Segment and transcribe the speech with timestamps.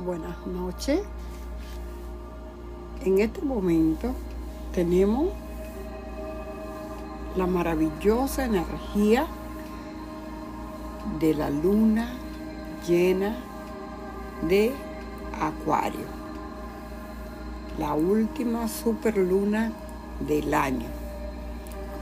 [0.00, 1.00] buenas noches.
[3.04, 4.12] En este momento
[4.74, 5.28] tenemos
[7.36, 9.26] la maravillosa energía
[11.18, 12.12] de la luna
[12.86, 13.36] llena
[14.48, 14.72] de
[15.40, 16.06] Acuario,
[17.78, 19.72] la última superluna
[20.26, 20.86] del año.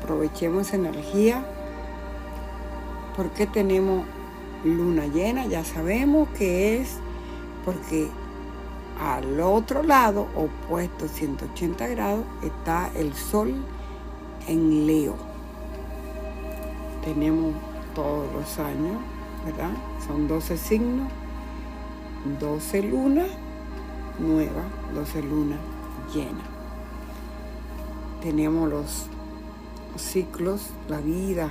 [0.00, 1.44] Aprovechemos energía
[3.16, 4.04] porque tenemos
[4.64, 6.98] luna llena, ya sabemos que es
[7.64, 8.08] porque
[9.00, 13.54] al otro lado, opuesto 180 grados, está el sol
[14.46, 15.14] en Leo.
[17.04, 17.54] Tenemos
[17.94, 18.96] todos los años,
[19.44, 19.70] ¿verdad?
[20.06, 21.08] Son 12 signos,
[22.40, 23.28] 12 lunas
[24.18, 24.64] nuevas,
[24.94, 25.58] 12 lunas
[26.12, 26.46] llenas.
[28.20, 29.06] Tenemos los
[29.96, 31.50] ciclos, la vida,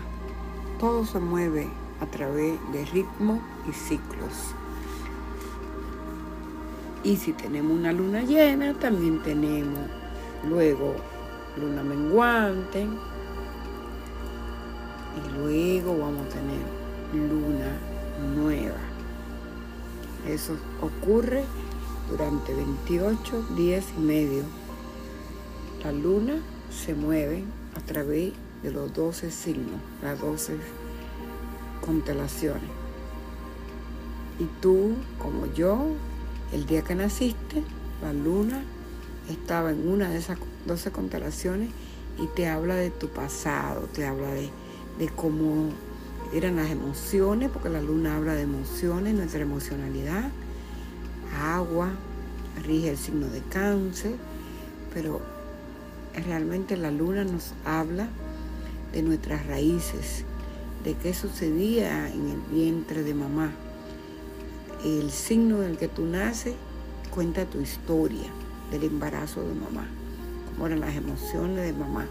[0.80, 1.68] todo se mueve
[2.02, 4.54] a través de ritmos y ciclos.
[7.08, 9.80] Y si tenemos una luna llena, también tenemos
[10.46, 10.94] luego
[11.58, 12.86] luna menguante.
[15.16, 16.60] Y luego vamos a tener
[17.14, 17.78] luna
[18.36, 18.76] nueva.
[20.28, 21.46] Eso ocurre
[22.12, 24.44] durante 28 días y medio.
[25.86, 27.46] La luna se mueve
[27.78, 28.34] a través
[28.64, 30.58] de los 12 signos, las 12
[31.80, 32.70] constelaciones.
[34.40, 35.96] Y tú, como yo,
[36.54, 37.64] el día que naciste,
[38.02, 38.62] la luna
[39.30, 41.70] estaba en una de esas 12 constelaciones
[42.18, 44.50] y te habla de tu pasado, te habla de,
[45.16, 45.70] cómo
[46.34, 50.30] eran las emociones, porque la luna habla de emociones, nuestra emocionalidad,
[51.42, 51.90] agua,
[52.66, 54.16] rige el signo de cáncer,
[54.94, 55.22] pero
[56.14, 58.08] realmente la luna nos habla
[58.94, 60.24] de nuestras raíces,
[60.84, 63.52] de qué sucedía en el vientre de mamá
[64.84, 66.56] el signo en el que tú naces
[67.10, 68.28] cuenta tu historia
[68.72, 69.88] del embarazo de mamá,
[70.50, 72.06] cómo eran las emociones de mamá.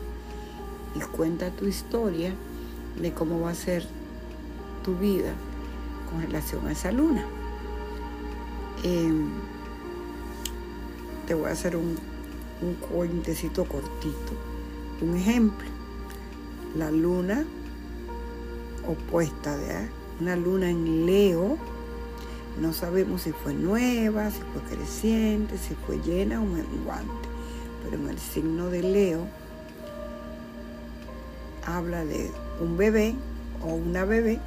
[0.94, 2.34] Y cuenta tu historia
[3.00, 3.86] de cómo va a ser
[4.82, 5.34] tu vida
[6.10, 7.24] con relación a esa luna.
[8.82, 9.28] Em,
[11.26, 11.96] te voy a hacer un,
[12.62, 14.32] un cuentecito cortito.
[15.02, 15.66] Un ejemplo.
[16.76, 17.44] La luna
[18.86, 19.88] opuesta de
[20.20, 21.58] una luna en Leo
[22.60, 27.28] no sabemos si fue nueva, si fue creciente, si fue llena o menguante.
[27.84, 29.26] Pero en el signo de Leo
[31.64, 32.30] habla de
[32.60, 33.14] un bebé
[33.62, 34.40] o una bebé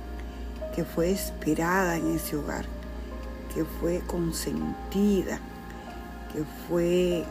[0.75, 2.66] que fue esperada en ese hogar,
[3.53, 5.40] que fue consentida,
[6.34, 7.26] que fue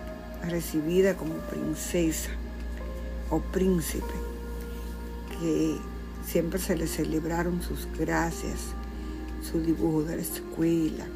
[0.47, 2.31] recibida como princesa
[3.31, 4.15] o príncipe,
[5.41, 5.77] que
[6.25, 8.75] siempre se le celebraron sus gracias,
[9.43, 11.07] su dibujo de la escuela,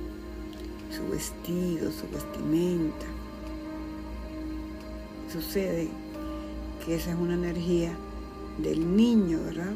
[0.91, 3.07] su vestido, su vestimenta.
[5.33, 5.89] Sucede
[6.85, 7.93] que esa es una energía
[8.59, 9.73] del niño, ¿verdad?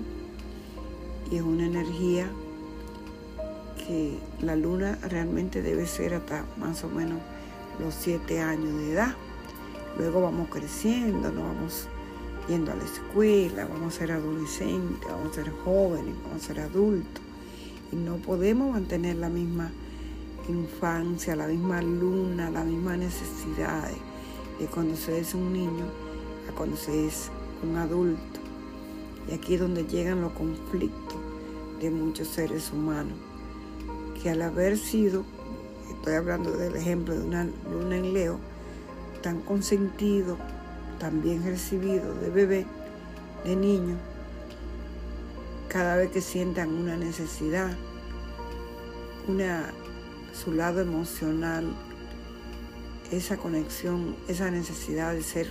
[1.30, 2.30] Y es una energía
[3.86, 7.20] que la luna realmente debe ser hasta más o menos
[7.80, 9.14] los siete años de edad.
[9.98, 11.88] Luego vamos creciendo, nos vamos
[12.48, 16.60] yendo a la escuela, vamos a ser adolescentes, vamos a ser jóvenes, vamos a ser
[16.60, 17.25] adultos
[17.92, 19.70] y no podemos mantener la misma
[20.48, 23.88] infancia, la misma luna, la misma necesidad
[24.58, 25.84] de cuando se es un niño
[26.48, 27.30] a cuando se es
[27.62, 28.40] un adulto.
[29.28, 31.18] Y aquí es donde llegan los conflictos
[31.80, 33.18] de muchos seres humanos,
[34.22, 35.24] que al haber sido,
[35.90, 38.38] estoy hablando del ejemplo de una luna en Leo,
[39.22, 40.36] tan consentido,
[40.98, 42.66] tan bien recibido de bebé,
[43.44, 43.96] de niño,
[45.76, 47.68] cada vez que sientan una necesidad,
[49.28, 49.74] una,
[50.32, 51.66] su lado emocional,
[53.12, 55.50] esa conexión, esa necesidad de ser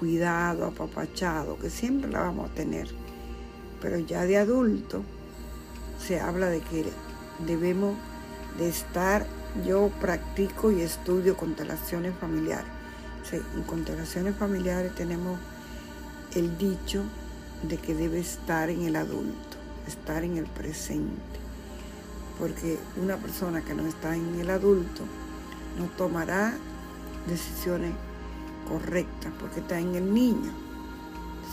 [0.00, 2.88] cuidado, apapachado, que siempre la vamos a tener.
[3.80, 5.04] Pero ya de adulto
[6.04, 6.84] se habla de que
[7.46, 7.94] debemos
[8.58, 9.28] de estar,
[9.64, 12.66] yo practico y estudio constelaciones familiares.
[13.30, 15.38] en constelaciones familiares tenemos
[16.34, 17.04] el dicho
[17.62, 19.51] de que debe estar en el adulto,
[19.86, 21.40] estar en el presente.
[22.38, 25.02] Porque una persona que no está en el adulto
[25.78, 26.54] no tomará
[27.26, 27.92] decisiones
[28.68, 30.52] correctas porque está en el niño.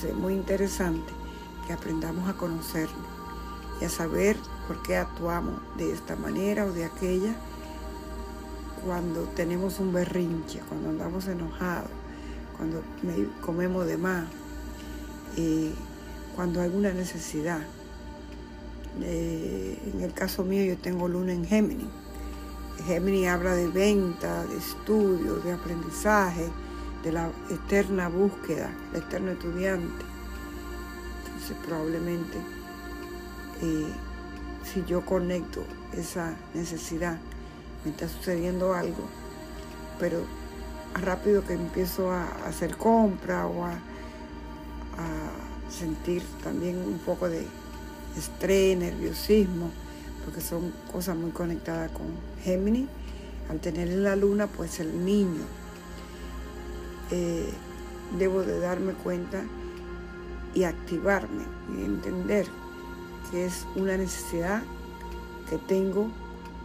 [0.04, 1.12] es muy interesante
[1.68, 3.20] que aprendamos a conocerlo
[3.82, 4.38] y a saber
[4.68, 7.36] por qué actuamos de esta manera o de aquella
[8.86, 11.92] cuando tenemos un berrinche, cuando andamos enojados,
[12.58, 12.82] cuando
[13.42, 14.26] comemos de más.
[15.38, 15.74] Eh,
[16.36, 17.60] cuando hay una necesidad.
[19.04, 21.88] Eh, en el caso mío yo tengo luna en Géminis.
[22.86, 26.50] Géminis habla de venta, de estudio, de aprendizaje,
[27.04, 30.06] de la eterna búsqueda, el eterno estudiante.
[31.26, 32.38] Entonces probablemente
[33.62, 33.88] eh,
[34.64, 35.64] si yo conecto
[35.94, 37.18] esa necesidad,
[37.84, 39.04] me está sucediendo algo,
[40.00, 40.22] pero
[40.94, 43.80] rápido que empiezo a hacer compra o a, a
[45.70, 47.46] sentir también un poco de
[48.18, 49.72] estrés, nerviosismo,
[50.26, 52.08] porque son cosas muy conectadas con
[52.44, 52.88] Géminis.
[53.50, 55.42] Al tener la luna, pues el niño,
[57.12, 57.50] eh,
[58.18, 59.44] debo de darme cuenta
[60.54, 61.44] y activarme
[61.76, 62.48] y entender
[63.30, 64.64] que es una necesidad
[65.50, 66.10] que tengo,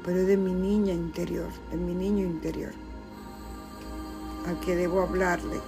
[0.05, 2.73] pero es de mi niña interior, de mi niño interior,
[4.47, 5.61] al que debo hablarle,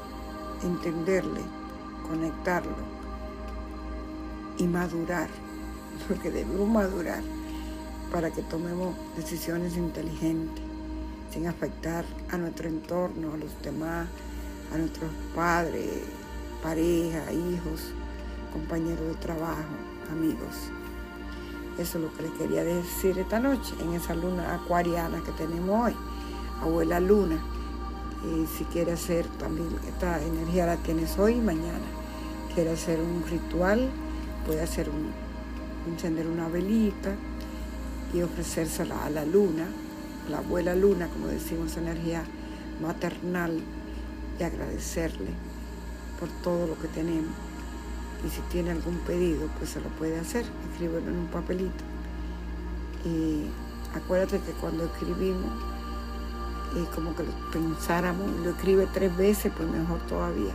[0.62, 1.40] entenderle,
[2.06, 2.76] conectarlo
[4.58, 5.28] y madurar,
[6.08, 7.22] porque debemos madurar
[8.12, 10.62] para que tomemos decisiones inteligentes,
[11.32, 14.06] sin afectar a nuestro entorno, a los demás,
[14.72, 15.88] a nuestros padres,
[16.62, 17.92] pareja, hijos,
[18.52, 19.74] compañeros de trabajo,
[20.10, 20.70] amigos.
[21.78, 25.86] Eso es lo que le quería decir esta noche en esa luna acuariana que tenemos
[25.86, 25.96] hoy,
[26.62, 27.38] abuela luna.
[28.56, 31.84] Si quiere hacer también, esta energía la tienes hoy y mañana.
[32.54, 33.88] Quiere hacer un ritual,
[34.46, 35.12] puede hacer un,
[35.86, 37.14] encender una velita
[38.12, 39.66] y ofrecérsela a la luna,
[40.30, 42.24] la abuela luna, como decimos, energía
[42.80, 43.60] maternal,
[44.38, 45.30] y agradecerle
[46.20, 47.32] por todo lo que tenemos
[48.24, 51.84] y si tiene algún pedido, pues se lo puede hacer, escríbelo en un papelito.
[53.04, 53.46] Y
[53.94, 55.52] acuérdate que cuando escribimos,
[56.74, 60.52] y como que lo pensáramos, lo escribe tres veces, pues mejor todavía,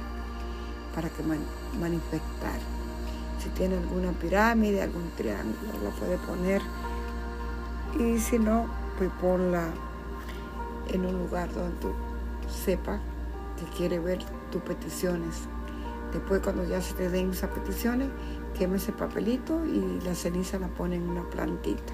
[0.94, 1.24] para que
[1.80, 2.60] manifestar.
[3.42, 6.62] Si tiene alguna pirámide, algún triángulo, lo puede poner.
[8.00, 8.68] Y si no,
[8.98, 9.70] pues ponla
[10.90, 11.92] en un lugar donde tú
[12.50, 13.00] sepas
[13.58, 14.20] que quiere ver
[14.52, 15.48] tus peticiones
[16.12, 18.10] Después cuando ya se te den esas peticiones,
[18.58, 21.94] queme ese papelito y la ceniza la pone en una plantita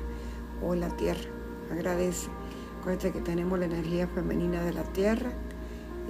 [0.63, 1.29] o en la tierra.
[1.71, 2.27] Agradece.
[2.79, 5.31] Acuérdate que tenemos la energía femenina de la tierra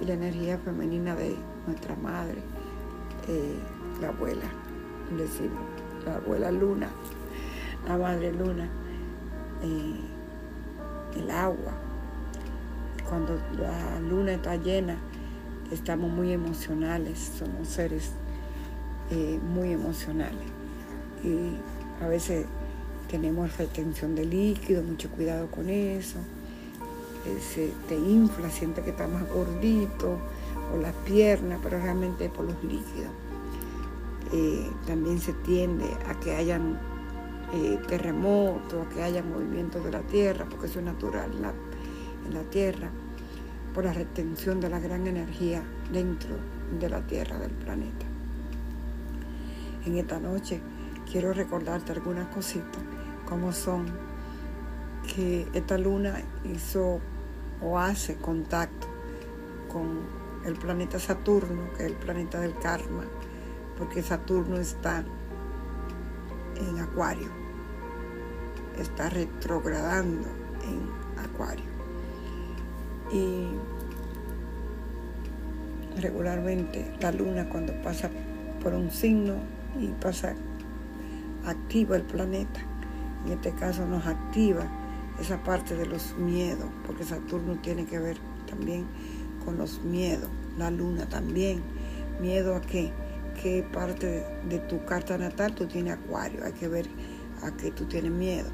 [0.00, 1.36] y la energía femenina de
[1.66, 2.40] nuestra madre,
[3.26, 3.58] eh,
[4.00, 4.46] la abuela,
[5.16, 5.62] decimos,
[6.04, 6.88] la abuela luna,
[7.86, 8.68] la madre luna,
[9.62, 10.00] eh,
[11.16, 11.72] el agua.
[13.08, 14.98] Cuando la luna está llena,
[15.72, 18.12] estamos muy emocionales, somos seres
[19.10, 20.46] eh, muy emocionales.
[21.24, 22.46] Y a veces
[23.10, 26.18] tenemos retención de líquido, mucho cuidado con eso.
[27.40, 30.18] Se te infla, siente que está más gordito,
[30.72, 33.10] o las piernas, pero realmente es por los líquidos.
[34.32, 36.78] Eh, también se tiende a que hayan
[37.88, 41.30] terremotos, a que haya movimientos de la tierra, porque eso es natural
[42.26, 42.90] en la tierra
[43.74, 45.62] por la retención de la gran energía
[45.92, 46.36] dentro
[46.80, 48.06] de la Tierra, del planeta.
[49.86, 50.60] En esta noche
[51.10, 52.82] quiero recordarte algunas cositas,
[53.26, 53.86] como son
[55.14, 56.98] que esta luna hizo
[57.62, 58.88] o hace contacto
[59.72, 60.00] con
[60.44, 63.04] el planeta Saturno, que es el planeta del karma,
[63.78, 65.04] porque Saturno está
[66.56, 67.28] en Acuario,
[68.78, 70.26] está retrogradando
[70.64, 71.64] en Acuario.
[73.12, 73.46] Y
[76.00, 78.10] regularmente la luna cuando pasa
[78.62, 79.36] por un signo
[79.80, 80.34] y pasa,
[81.46, 82.60] activa el planeta.
[83.24, 84.64] En este caso nos activa
[85.20, 88.16] esa parte de los miedos, porque Saturno tiene que ver
[88.48, 88.86] también
[89.44, 91.62] con los miedos, la luna también.
[92.20, 92.92] Miedo a qué,
[93.42, 96.86] qué parte de, tu carta natal tú tienes acuario, hay que ver
[97.42, 98.50] a qué tú tienes miedo.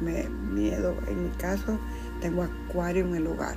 [0.00, 1.78] miedo, en mi caso,
[2.20, 3.56] tengo acuario en el hogar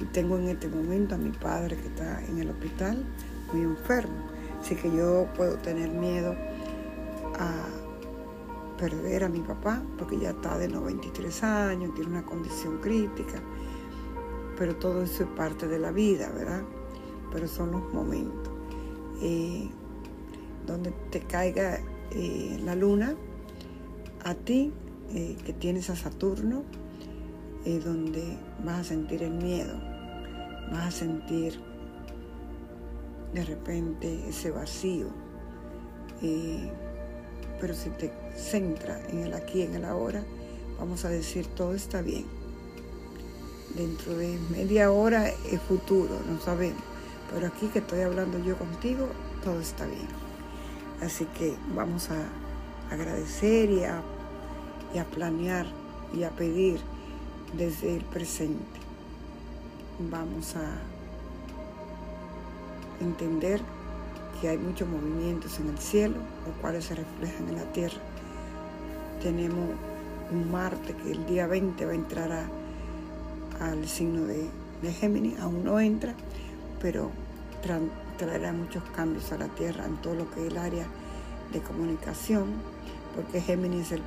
[0.00, 3.04] y tengo en este momento a mi padre que está en el hospital
[3.52, 4.14] muy enfermo.
[4.60, 6.34] Así que yo puedo tener miedo
[7.38, 7.66] a
[8.78, 13.40] perder a mi papá porque ya está de 93 años, tiene una condición crítica.
[14.58, 16.62] Pero todo eso es parte de la vida, ¿verdad?
[17.32, 18.52] Pero son los momentos.
[19.20, 19.70] Eh,
[20.66, 21.80] donde te caiga
[22.10, 23.14] eh, la luna,
[24.24, 24.72] a ti
[25.14, 26.64] eh, que tienes a Saturno,
[27.64, 29.74] es donde vas a sentir el miedo,
[30.70, 31.60] vas a sentir
[33.32, 35.08] de repente ese vacío.
[36.22, 36.70] Eh,
[37.60, 40.24] pero si te centra en el aquí, en el ahora,
[40.78, 42.26] vamos a decir todo está bien.
[43.74, 46.82] Dentro de media hora es futuro, no sabemos.
[47.32, 49.08] Pero aquí que estoy hablando yo contigo,
[49.42, 50.25] todo está bien.
[51.02, 54.00] Así que vamos a agradecer y a,
[54.94, 55.66] y a planear
[56.14, 56.80] y a pedir
[57.56, 58.80] desde el presente.
[60.10, 60.64] Vamos a
[63.00, 63.60] entender
[64.40, 67.98] que hay muchos movimientos en el cielo, los cuales se reflejan en la tierra.
[69.22, 69.70] Tenemos
[70.30, 72.48] un Marte que el día 20 va a entrar
[73.60, 74.48] al signo de,
[74.82, 76.14] de Géminis, aún no entra,
[76.80, 77.10] pero
[78.16, 80.86] traerá muchos cambios a la Tierra en todo lo que es el área
[81.52, 82.46] de comunicación,
[83.14, 84.02] porque Géminis es el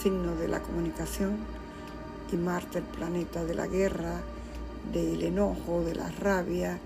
[0.00, 1.38] signo de la comunicación
[2.32, 4.20] y Marte el planeta de la guerra,
[4.92, 6.78] del enojo, de la rabia,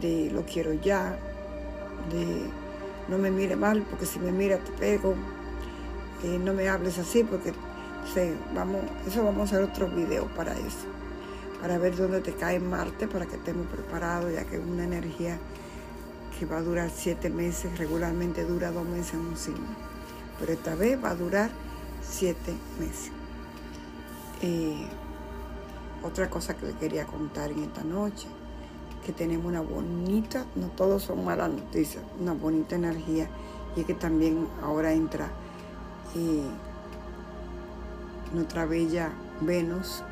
[0.00, 1.18] de lo quiero ya,
[2.10, 2.50] de
[3.08, 5.14] no me mire mal porque si me mira te pego,
[6.24, 7.52] eh, no me hables así porque
[8.12, 10.86] sé, vamos, eso vamos a hacer otro video para eso,
[11.66, 15.36] para ver dónde te cae Marte, para que estemos preparados, ya que es una energía
[16.38, 19.66] que va a durar siete meses, regularmente dura dos meses en un signo,
[20.38, 21.50] pero esta vez va a durar
[22.08, 23.10] siete meses.
[24.42, 24.86] Eh,
[26.04, 28.28] otra cosa que le quería contar en esta noche,
[29.04, 33.28] que tenemos una bonita, no todos son malas noticias, una bonita energía
[33.74, 35.30] y que también ahora entra
[36.14, 36.46] eh,
[38.32, 40.04] nuestra bella Venus,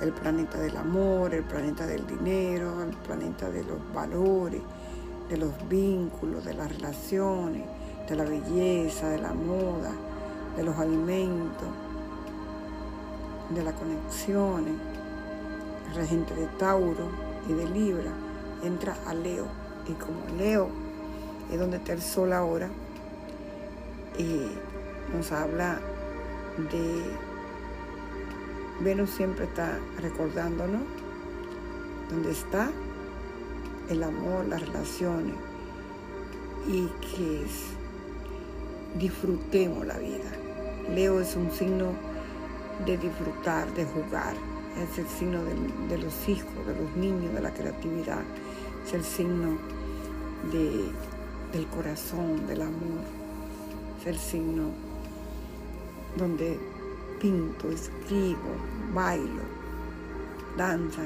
[0.00, 4.60] el planeta del amor, el planeta del dinero, el planeta de los valores,
[5.28, 7.64] de los vínculos, de las relaciones,
[8.08, 9.92] de la belleza, de la moda,
[10.56, 11.68] de los alimentos,
[13.50, 14.74] de las conexiones,
[15.88, 17.08] el regente de Tauro
[17.48, 18.12] y de Libra,
[18.62, 19.46] entra a Leo.
[19.88, 20.68] Y como Leo
[21.50, 22.68] es donde está el sol ahora,
[24.18, 24.48] eh,
[25.14, 25.78] nos habla
[26.70, 27.27] de
[28.80, 30.82] Venus siempre está recordándonos
[32.10, 32.70] dónde está
[33.88, 35.34] el amor, las relaciones
[36.68, 37.44] y que
[38.98, 40.30] disfrutemos la vida.
[40.94, 41.92] Leo es un signo
[42.86, 44.34] de disfrutar, de jugar.
[44.80, 45.40] Es el signo
[45.88, 48.22] de, los hijos, de los niños, de la creatividad.
[48.86, 49.58] Es el signo
[50.52, 53.02] del corazón, del amor.
[54.00, 54.70] Es el signo
[56.16, 56.58] donde
[57.20, 58.56] pinto, escribo,
[58.94, 59.42] bailo,
[60.56, 61.02] danza.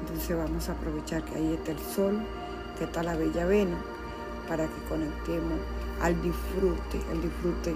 [0.00, 2.18] Entonces vamos a aprovechar que ahí está el sol,
[2.78, 3.78] que está la bella Venus,
[4.48, 5.58] para que conectemos
[6.00, 7.74] al disfrute, el disfrute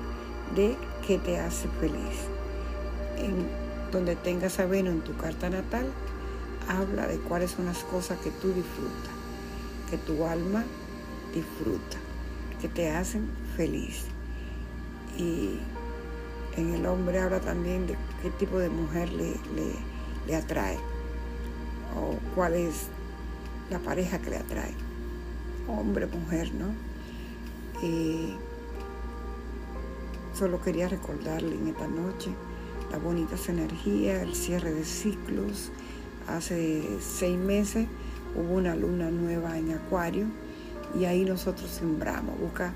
[0.54, 2.28] de que te hace feliz.
[3.90, 5.86] Donde tengas a Venus en tu carta natal,
[6.68, 9.12] habla de cuáles son las cosas que tú disfrutas,
[9.90, 10.64] que tu alma
[11.34, 11.98] disfruta,
[12.60, 14.04] que te hacen feliz.
[15.18, 15.58] Y
[16.56, 19.34] en el hombre habla también de qué tipo de mujer le,
[20.26, 20.78] le, atrae
[21.96, 22.86] o cuál es
[23.70, 24.74] la pareja que le atrae,
[25.68, 26.74] hombre, mujer, ¿no?
[30.34, 32.30] Solo quería recordarle en esta noche
[32.90, 35.70] las bonitas energías, el cierre de ciclos.
[36.26, 37.86] Hace seis meses
[38.34, 40.26] hubo una luna nueva en Acuario
[40.98, 42.38] y ahí nosotros sembramos.
[42.38, 42.72] Busca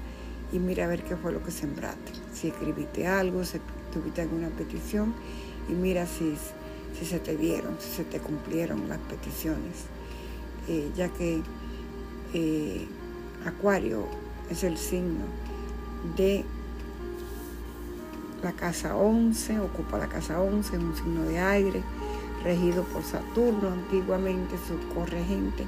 [0.52, 2.12] y mira a ver qué fue lo que sembraste.
[2.32, 3.58] Si escribiste algo, si
[3.92, 5.14] tuviste alguna petición
[5.68, 6.36] y mira si,
[7.04, 9.84] se te dieron, si se te cumplieron las peticiones.
[10.68, 11.40] Eh, ya que
[12.34, 12.86] eh,
[13.44, 14.06] Acuario
[14.50, 15.24] es el signo
[16.16, 16.44] de
[18.42, 21.82] la casa 11, ocupa la casa 11, es un signo de aire,
[22.44, 25.66] regido por Saturno antiguamente, su corregente,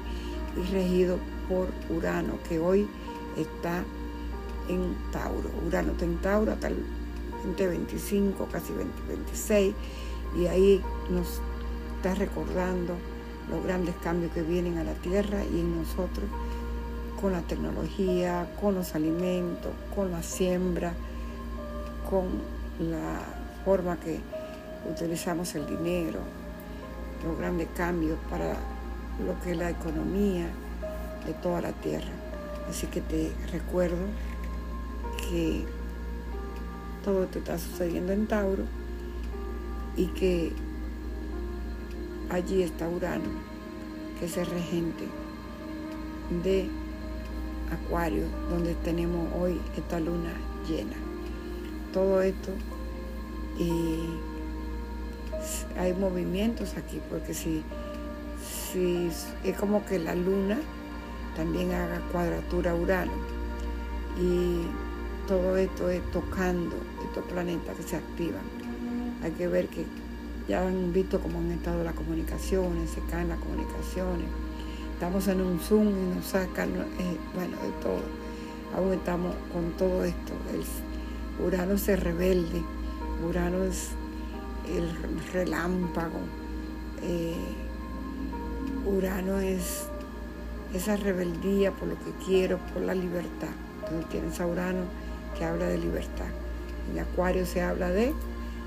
[0.57, 1.17] y regido
[1.47, 2.87] por Urano, que hoy
[3.37, 3.83] está
[4.69, 5.49] en Tauro.
[5.67, 6.77] Urano está en Tauro hasta el
[7.45, 9.73] 2025, casi 2026,
[10.37, 11.41] y ahí nos
[11.97, 12.93] está recordando
[13.49, 16.29] los grandes cambios que vienen a la Tierra y en nosotros
[17.19, 20.93] con la tecnología, con los alimentos, con la siembra,
[22.09, 22.27] con
[22.79, 23.21] la
[23.65, 24.19] forma que
[24.89, 26.19] utilizamos el dinero,
[27.25, 28.53] los grandes cambios para
[29.25, 30.47] lo que es la economía
[31.25, 32.07] de toda la Tierra.
[32.69, 33.97] Así que te recuerdo
[35.29, 35.65] que
[37.03, 38.63] todo esto está sucediendo en Tauro
[39.95, 40.51] y que
[42.29, 43.29] allí está Urano,
[44.19, 45.05] que es el regente
[46.43, 46.67] de
[47.71, 50.33] Acuario, donde tenemos hoy esta luna
[50.67, 50.95] llena.
[51.93, 52.51] Todo esto
[53.57, 53.99] y
[55.77, 57.63] hay movimientos aquí, porque si,
[58.41, 59.09] si
[59.43, 60.59] es como que la luna
[61.35, 63.11] también haga cuadratura Urano
[64.19, 64.88] y
[65.29, 68.41] todo esto es tocando estos planetas que se activan.
[69.21, 69.85] Hay que ver que
[70.47, 74.25] ya han visto cómo han estado las comunicaciones, se caen las comunicaciones.
[74.95, 78.01] Estamos en un Zoom y nos sacan, eh, bueno, de todo.
[78.75, 80.33] Aún estamos con todo esto.
[80.51, 82.63] El Urano se rebelde.
[83.23, 83.89] Urano es
[84.67, 84.89] el
[85.31, 86.21] relámpago.
[87.03, 87.35] Eh,
[88.87, 89.85] Urano es
[90.73, 93.53] esa rebeldía por lo que quiero, por la libertad.
[93.83, 94.98] Entonces tienes a Urano
[95.39, 96.27] que habla de libertad.
[96.91, 98.13] En Acuario se habla de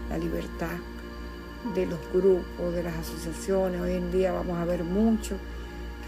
[0.08, 0.76] la libertad
[1.74, 3.80] de los grupos, de las asociaciones.
[3.80, 5.36] Hoy en día vamos a ver mucho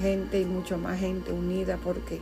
[0.00, 2.20] gente y mucho más gente unida porque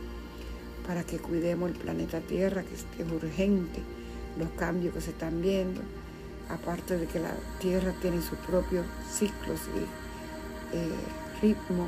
[0.85, 3.79] para que cuidemos el planeta Tierra, que es urgente
[4.37, 5.81] los cambios que se están viendo,
[6.49, 10.89] aparte de que la Tierra tiene sus propios ciclos y eh,
[11.41, 11.87] ritmo,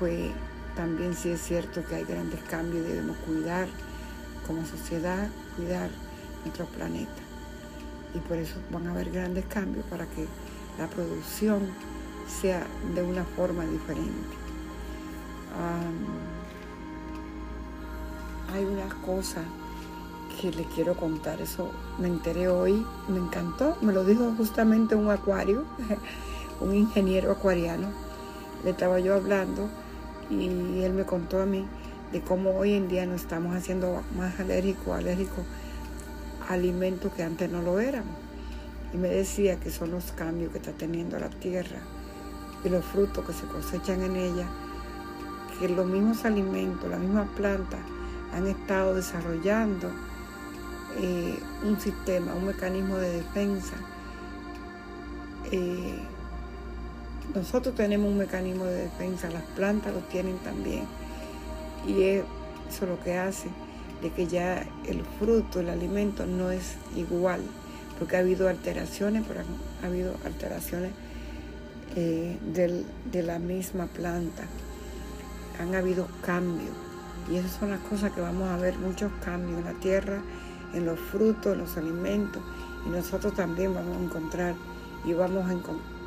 [0.00, 0.32] pues
[0.74, 3.68] también sí es cierto que hay grandes cambios y debemos cuidar
[4.46, 5.28] como sociedad,
[5.58, 5.90] cuidar
[6.44, 7.22] nuestro planeta.
[8.14, 10.26] Y por eso van a haber grandes cambios para que
[10.78, 11.60] la producción
[12.40, 14.36] sea de una forma diferente.
[18.54, 19.42] hay una cosa
[20.40, 25.10] que le quiero contar, eso me enteré hoy, me encantó, me lo dijo justamente un
[25.10, 25.64] acuario,
[26.60, 27.88] un ingeniero acuariano,
[28.64, 29.68] le estaba yo hablando
[30.30, 31.66] y él me contó a mí
[32.12, 35.44] de cómo hoy en día nos estamos haciendo más alérgicos, alérgicos
[36.48, 38.16] a alimentos que antes no lo éramos.
[38.92, 41.78] Y me decía que son los cambios que está teniendo la tierra
[42.64, 44.46] y los frutos que se cosechan en ella,
[45.60, 47.80] que los mismos alimentos, las mismas plantas
[48.34, 49.90] han estado desarrollando
[51.00, 53.74] eh, un sistema, un mecanismo de defensa.
[55.50, 55.98] Eh,
[57.34, 60.86] nosotros tenemos un mecanismo de defensa, las plantas lo tienen también.
[61.86, 62.26] Y eso
[62.70, 63.48] es lo que hace
[64.02, 67.40] de que ya el fruto, el alimento no es igual,
[67.98, 69.40] porque ha habido alteraciones, pero
[69.82, 70.92] ha habido alteraciones
[71.96, 74.44] eh, de la misma planta.
[75.60, 76.74] Han habido cambios.
[77.30, 80.22] Y esas son las cosas que vamos a ver, muchos cambios en la tierra,
[80.72, 82.42] en los frutos, en los alimentos.
[82.86, 84.54] Y nosotros también vamos a encontrar
[85.04, 85.44] y vamos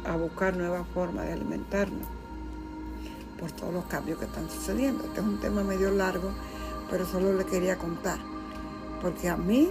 [0.05, 2.20] a, buscar nuevas formas de alimentarnos
[3.41, 5.03] por todos los cambios que están sucediendo.
[5.03, 6.31] Este es un tema medio largo,
[6.89, 8.19] pero solo le quería contar.
[9.01, 9.69] Porque a mí,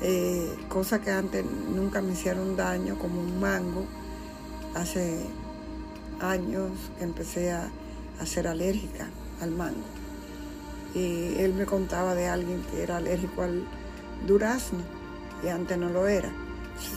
[0.00, 3.84] eh, cosas que antes nunca me hicieron daño, como un mango,
[4.74, 5.26] hace
[6.20, 7.70] años que empecé a,
[8.24, 9.08] ser alérgica
[9.40, 9.86] al mango.
[10.94, 13.64] Y él me contaba de alguien que era alérgico al,
[14.26, 14.80] durazno
[15.42, 16.30] y antes no lo era.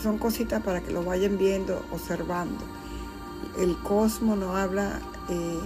[0.02, 2.64] Son cositas para que lo vayan viendo, observando.
[3.58, 5.60] El cosmos nos habla eh,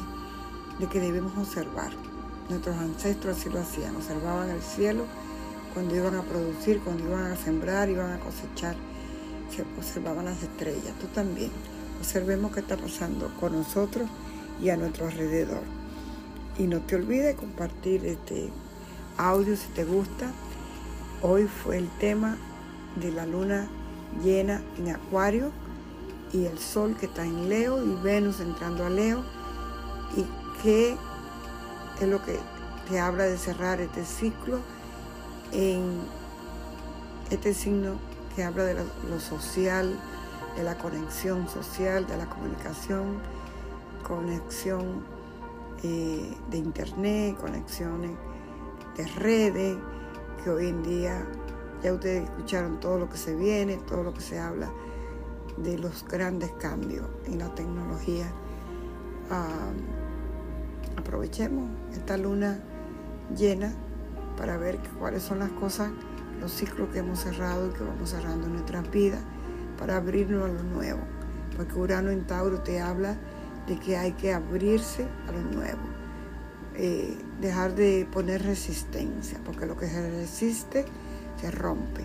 [0.79, 1.93] de que debemos observar.
[2.49, 5.05] Nuestros ancestros así lo hacían, observaban el cielo
[5.75, 8.75] cuando iban a producir, cuando iban a sembrar, iban a cosechar,
[9.55, 10.95] se observaban las estrellas.
[11.01, 11.51] Tú también.
[11.99, 14.09] Observemos qué está pasando con nosotros
[14.63, 15.63] y a nuestro alrededor.
[16.57, 18.51] Y no te olvides compartir este
[19.17, 20.33] audio si te gusta
[21.21, 22.37] Hoy fue el tema
[22.95, 23.69] de la luna
[24.23, 25.51] llena en Acuario
[26.33, 29.25] y el Sol que está en Leo y Venus entrando a Leo
[30.63, 30.97] qué
[32.01, 32.39] es lo que
[32.89, 34.61] te habla de cerrar este ciclo
[35.53, 36.01] en
[37.31, 37.95] este signo
[38.35, 39.99] que habla de lo, social,
[40.57, 43.21] de la conexión social, de la comunicación,
[44.07, 45.05] conexión
[45.83, 48.13] eh, de internet, conexiones
[48.97, 49.77] de redes
[50.43, 51.27] que hoy en día
[51.83, 54.71] ya ustedes escucharon todo lo que se viene, todo lo que se habla
[55.57, 58.33] de los grandes cambios en la tecnología.
[59.31, 59.71] Ah,
[60.99, 62.59] aprovechemos esta luna
[63.37, 63.73] llena
[64.37, 65.91] para ver cuáles son las cosas,
[66.41, 69.21] los ciclos que hemos cerrado y que vamos cerrando en nuestras vidas
[69.79, 71.01] para abrirnos a lo nuevo.
[71.57, 73.17] Porque Urano en Tauro te habla
[73.67, 75.81] de que hay que abrirse a lo nuevo.
[76.75, 80.85] Eh, dejar de poner resistencia, porque lo que se resiste
[81.41, 82.05] se rompe,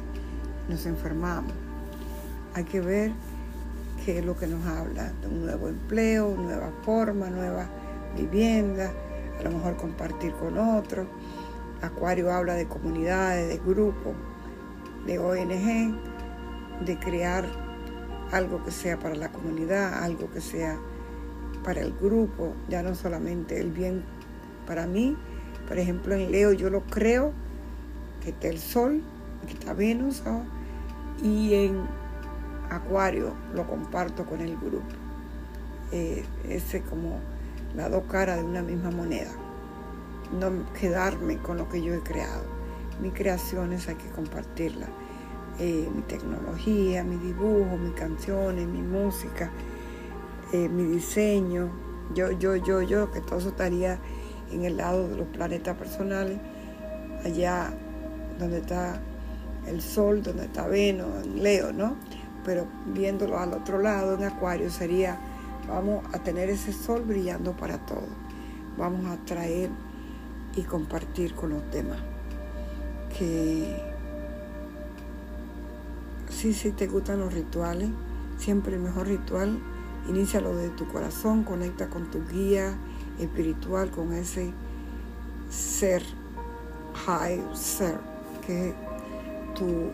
[0.68, 1.54] nos enfermamos.
[2.56, 3.12] Hay que ver
[4.04, 7.68] qué es lo que nos habla de un nuevo empleo, nueva forma, nueva
[8.16, 8.92] vivienda,
[9.40, 11.08] a lo mejor compartir con otros.
[11.82, 14.14] Acuario habla de comunidades, de grupos,
[15.06, 15.96] de ONG,
[16.86, 17.46] de crear
[18.32, 20.78] algo que sea para la comunidad, algo que sea
[21.64, 24.04] para el grupo, ya no solamente el bien
[24.66, 25.18] para mí,
[25.68, 27.32] por ejemplo, en Leo yo lo creo,
[28.22, 29.02] que está el Sol,
[29.48, 30.24] que está Venus,
[31.22, 31.82] y en
[32.70, 34.86] Acuario lo comparto con el grupo.
[35.92, 37.20] Eh, ese como
[37.76, 39.32] las dos caras de una misma moneda.
[40.40, 42.44] No quedarme con lo que yo he creado.
[43.02, 44.90] Mis creaciones hay que compartirlas.
[45.60, 49.52] Eh, mi tecnología, mi dibujo, mis canciones, mi música,
[50.52, 51.70] eh, mi diseño.
[52.16, 54.00] Yo, yo, yo, yo, que todo eso estaría
[54.52, 56.40] en el lado de los planetas personales,
[57.24, 57.74] allá
[58.40, 59.00] donde está
[59.68, 61.96] el Sol, donde está Venus, en Leo, ¿no?
[62.44, 65.18] pero viéndolo al otro lado en Acuario sería,
[65.68, 68.10] vamos a tener ese sol brillando para todos,
[68.78, 69.70] vamos a traer
[70.56, 72.00] y compartir con los demás.
[73.18, 73.82] Que
[76.30, 77.90] sí, sí te gustan los rituales,
[78.38, 79.60] siempre el mejor ritual,
[80.10, 82.76] inícialo de tu corazón, conecta con tu guía
[83.20, 84.52] espiritual, con ese
[85.50, 86.04] ser,
[87.06, 88.00] high ser,
[88.46, 88.76] que es
[89.56, 89.92] tu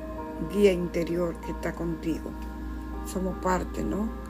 [0.53, 2.31] guía interior que está contigo.
[3.05, 4.28] Somos parte, ¿no?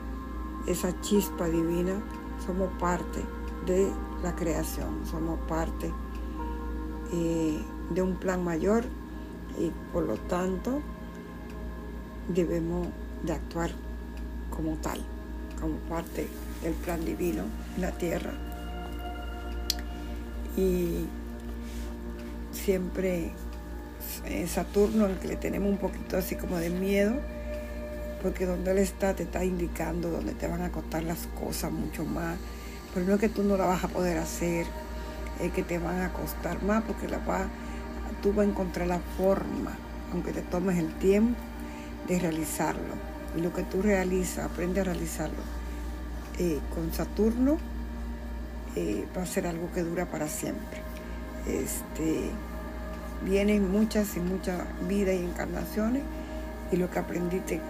[0.66, 2.00] Esa chispa divina,
[2.44, 3.20] somos parte
[3.66, 3.90] de
[4.22, 5.90] la creación, somos parte
[7.12, 8.84] eh, de un plan mayor
[9.58, 10.80] y por lo tanto
[12.28, 12.88] debemos
[13.22, 13.70] de actuar
[14.50, 15.00] como tal,
[15.60, 16.28] como parte
[16.62, 17.44] del plan divino
[17.76, 18.32] en la tierra.
[20.56, 21.06] Y
[22.52, 23.32] siempre
[24.26, 27.14] eh, Saturno, al que le tenemos un poquito así como de miedo,
[28.22, 32.04] porque donde él está te está indicando donde te van a costar las cosas mucho
[32.04, 32.38] más,
[32.92, 34.66] pero no es que tú no la vas a poder hacer,
[35.40, 37.48] es que te van a costar más porque la va,
[38.22, 39.76] tú vas a encontrar la forma,
[40.12, 41.38] aunque te tomes el tiempo
[42.08, 43.10] de realizarlo.
[43.36, 45.38] Y lo que tú realizas, aprende a realizarlo.
[46.38, 47.58] Eh, con Saturno
[48.74, 50.82] eh, va a ser algo que dura para siempre.
[51.46, 52.30] Este,
[53.24, 56.02] vienen muchas y muchas vidas y encarnaciones
[56.72, 57.60] y lo que aprendiste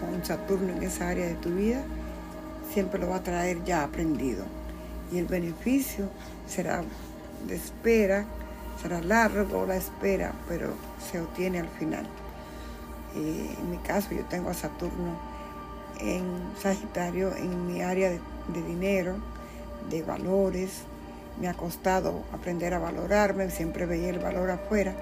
[0.00, 1.82] con Saturno en esa área de tu vida
[2.72, 4.44] siempre lo va a traer ya aprendido.
[5.12, 6.08] Y el beneficio
[6.46, 6.82] será
[7.46, 8.24] de espera,
[8.82, 10.74] será largo la espera, pero
[11.10, 12.06] se obtiene al final.
[13.14, 15.18] Eh, en mi caso yo tengo a Saturno
[16.00, 16.24] en
[16.60, 18.20] Sagitario, en mi área de,
[18.52, 19.16] de dinero,
[19.88, 20.82] de valores,
[21.40, 24.94] me ha costado aprender a valorarme, siempre veía el valor afuera,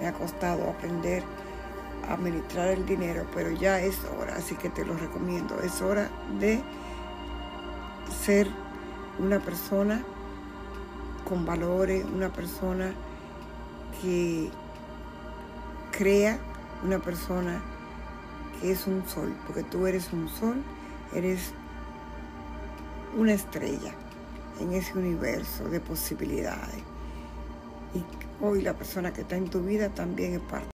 [0.00, 1.22] me ha costado aprender
[2.08, 6.62] administrar el dinero, pero ya es hora, así que te lo recomiendo, es hora de
[8.24, 8.48] ser
[9.18, 10.02] una persona
[11.28, 12.92] con valores, una persona
[14.00, 14.50] que
[15.90, 16.38] crea,
[16.84, 17.60] una persona
[18.60, 20.62] que es un sol, porque tú eres un sol,
[21.14, 21.52] eres
[23.16, 23.92] una estrella
[24.60, 26.82] en ese universo de posibilidades.
[27.94, 30.64] Y hoy la persona que está en tu vida también es parte.